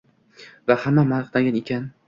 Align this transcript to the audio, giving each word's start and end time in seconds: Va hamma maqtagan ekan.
Va 0.71 0.77
hamma 0.85 1.05
maqtagan 1.13 1.63
ekan. 1.63 1.91